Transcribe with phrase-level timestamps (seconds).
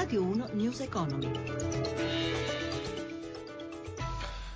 [0.00, 1.26] Radio 1 News Economy.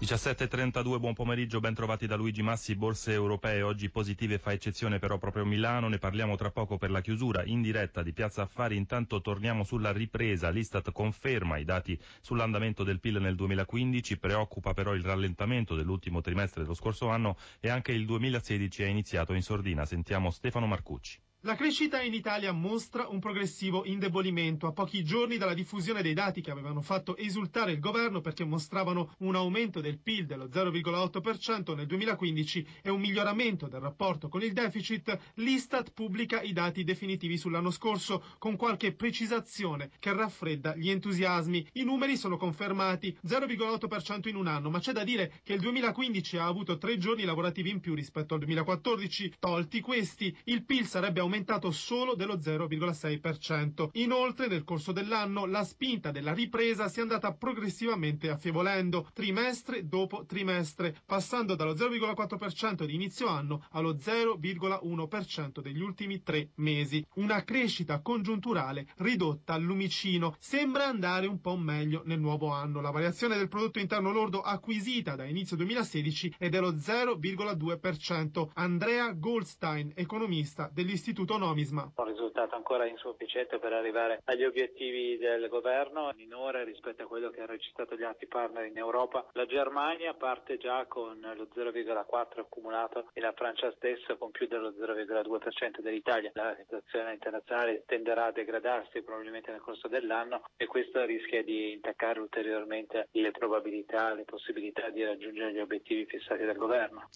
[0.00, 3.62] 17.32, buon pomeriggio, ben trovati da Luigi Massi, borse europee.
[3.62, 7.62] Oggi positive, fa eccezione però proprio Milano, ne parliamo tra poco per la chiusura in
[7.62, 13.20] diretta di Piazza Affari, intanto torniamo sulla ripresa, l'Istat conferma i dati sull'andamento del PIL
[13.20, 18.82] nel 2015, preoccupa però il rallentamento dell'ultimo trimestre dello scorso anno e anche il 2016
[18.82, 21.20] è iniziato in sordina, sentiamo Stefano Marcucci.
[21.42, 26.40] La crescita in Italia mostra un progressivo indebolimento a pochi giorni dalla diffusione dei dati
[26.40, 31.86] che avevano fatto esultare il governo perché mostravano un aumento del PIL dello 0,8% nel
[31.86, 35.16] 2015 e un miglioramento del rapporto con il deficit.
[35.34, 41.68] L'Istat pubblica i dati definitivi sull'anno scorso con qualche precisazione che raffredda gli entusiasmi.
[41.74, 46.36] I numeri sono confermati 0,8% in un anno, ma c'è da dire che il 2015
[46.38, 49.34] ha avuto tre giorni lavorativi in più rispetto al 2014.
[49.38, 53.90] Tolti questi, il PIL sarebbe aumentato aumentato solo dello 0,6%.
[53.92, 60.24] Inoltre, nel corso dell'anno, la spinta della ripresa si è andata progressivamente affievolendo, trimestre dopo
[60.24, 67.04] trimestre, passando dallo 0,4% di inizio anno allo 0,1% degli ultimi tre mesi.
[67.16, 70.34] Una crescita congiunturale ridotta al lumicino.
[70.38, 72.80] Sembra andare un po' meglio nel nuovo anno.
[72.80, 78.48] La variazione del prodotto interno lordo acquisita da inizio 2016 è dello 0,2%.
[78.54, 81.90] Andrea Goldstein, economista dell'Istituto Istituto Nomisma.
[81.96, 87.40] Un risultato ancora insufficiente per arrivare agli obiettivi del governo, minore rispetto a quello che
[87.40, 89.26] hanno registrato gli altri partner in Europa.
[89.32, 94.68] La Germania parte già con lo 0,4 accumulato e la Francia stessa con più dello
[94.70, 96.30] 0,2% dell'Italia.
[96.34, 102.20] La situazione internazionale tenderà a degradarsi probabilmente nel corso dell'anno e questo rischia di intaccare
[102.20, 107.08] ulteriormente le probabilità, le possibilità di raggiungere gli obiettivi fissati dal governo.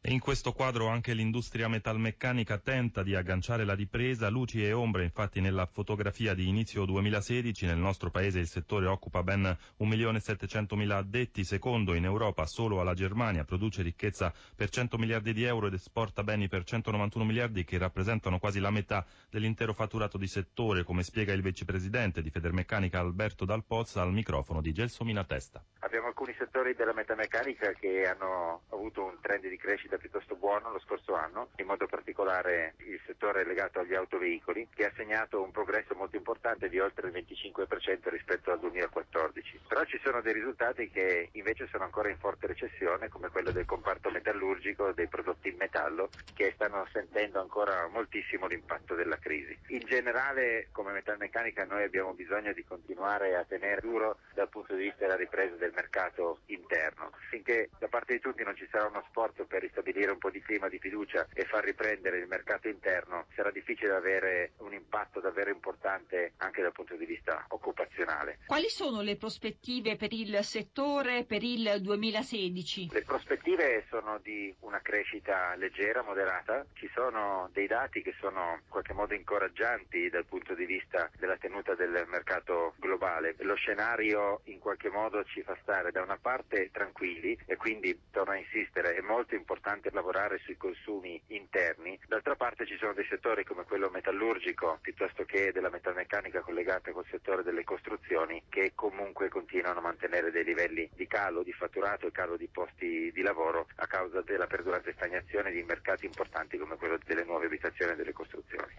[0.00, 5.02] E in questo quadro anche l'industria metalmeccanica tenta di agganciare la ripresa, luci e ombre
[5.02, 9.42] infatti nella fotografia di inizio 2016 nel nostro paese il settore occupa ben
[9.80, 15.66] 1.700.000 addetti, secondo in Europa solo alla Germania, produce ricchezza per 100 miliardi di euro
[15.66, 20.84] ed esporta beni per 191 miliardi che rappresentano quasi la metà dell'intero fatturato di settore,
[20.84, 25.64] come spiega il vicepresidente di Federmeccanica Alberto Dal Pozza al microfono di Gelsomina Testa.
[25.80, 30.70] Abbiamo alcuni settori della metalmeccanica che hanno avuto un trend di crescita crescita piuttosto buono
[30.70, 35.52] lo scorso anno, in modo particolare il settore legato agli autoveicoli, che ha segnato un
[35.52, 39.60] progresso molto importante di oltre il 25% rispetto al 2014.
[39.68, 43.64] Però ci sono dei risultati che invece sono ancora in forte recessione, come quello del
[43.64, 49.56] comparto metallurgico, dei prodotti in metallo, che stanno sentendo ancora moltissimo l'impatto della crisi.
[49.68, 54.84] In generale, come metalmeccanica, noi abbiamo bisogno di continuare a tenere duro dal punto di
[54.84, 59.04] vista della ripresa del mercato interno, finché da parte di tutti non ci sarà uno
[59.08, 63.26] sforzo per ristabilire un po' di clima di fiducia e far riprendere il mercato interno,
[63.34, 68.38] sarà difficile avere un impatto davvero importante anche dal punto di vista occupazionale.
[68.46, 72.88] Quali sono le prospettive per il settore per il 2016?
[72.92, 76.64] Le prospettive sono di una crescita leggera, moderata.
[76.74, 81.36] Ci sono dei dati che sono in qualche modo incoraggianti dal punto di vista della
[81.36, 83.34] tenuta del mercato globale.
[83.40, 88.32] Lo scenario in qualche modo ci fa stare da una parte tranquilli e quindi, torno
[88.32, 93.04] a insistere, è molto importante importante lavorare sui consumi interni, d'altra parte ci sono dei
[93.08, 99.28] settori come quello metallurgico piuttosto che della metalmeccanica collegata col settore delle costruzioni che comunque
[99.28, 103.66] continuano a mantenere dei livelli di calo di fatturato e calo di posti di lavoro
[103.76, 108.12] a causa della perdurante stagnazione di mercati importanti come quello delle nuove abitazioni e delle
[108.12, 108.72] costruzioni.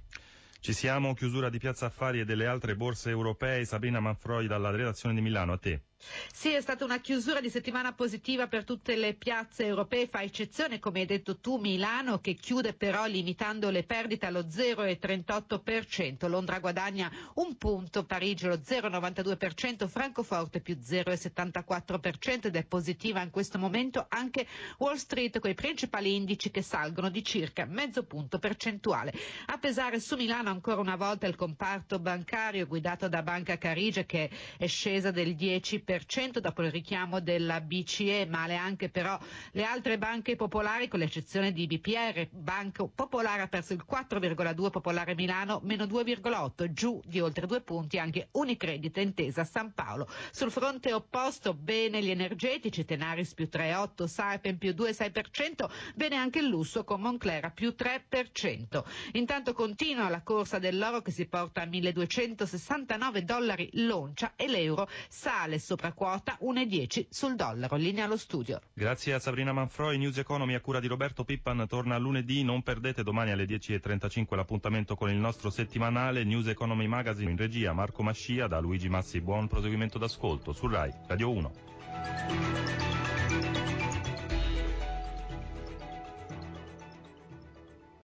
[0.60, 3.64] Ci siamo, chiusura di Piazza Affari e delle altre borse europee.
[3.66, 5.82] Sabrina Manfroi dalla redazione di Milano, a te.
[6.32, 10.80] Sì, è stata una chiusura di settimana positiva per tutte le piazze europee, fa eccezione,
[10.80, 16.30] come hai detto tu, Milano, che chiude però limitando le perdite allo 0,38%.
[16.30, 23.58] Londra guadagna un punto, Parigi lo 0,92%, Francoforte più 0,74% ed è positiva in questo
[23.58, 24.46] momento anche
[24.78, 29.14] Wall Street con i principali indici che salgono di circa mezzo punto percentuale.
[29.48, 34.30] A pesare su Milano ancora una volta il comparto bancario guidato da Banca Carige che
[34.58, 39.18] è scesa del 10% 6% dopo il richiamo della BCE, male anche però
[39.52, 45.16] le altre banche popolari con l'eccezione di BPR, Banco Popolare ha perso il 4,2, Popolare
[45.16, 50.08] Milano meno 2,8, giù di oltre due punti anche Unicredit e Intesa San Paolo.
[50.32, 56.48] Sul fronte opposto bene gli energetici, Tenaris più 3,8, Saipem più 2,6%, bene anche il
[56.48, 58.84] lusso con Monclera più 3%.
[59.14, 65.60] Intanto continua la corsa dell'oro che si porta a 1269 dollari l'oncia e l'euro sale
[65.60, 67.76] sopra sopra quota 1,10 sul dollaro.
[67.76, 68.60] Linea allo studio.
[68.74, 73.04] Grazie a Sabrina Manfroi, News Economy a cura di Roberto Pippan torna lunedì, non perdete
[73.04, 78.48] domani alle 10.35 l'appuntamento con il nostro settimanale News Economy Magazine in regia Marco Mascia
[78.48, 81.52] da Luigi Massi, buon proseguimento d'ascolto su RAI Radio 1.